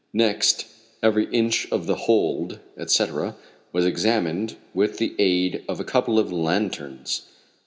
Next, 0.13 0.65
every 1.03 1.25
inch 1.25 1.71
of 1.71 1.85
the 1.85 1.93
hold, 1.93 2.57
etc., 2.75 3.35
was 3.71 3.85
examined, 3.85 4.55
with 4.73 4.97
the 4.97 5.13
aid 5.19 5.63
of 5.69 5.79
a 5.79 5.83
couple 5.83 6.17
of 6.17 6.31
lanterns. 6.31 7.27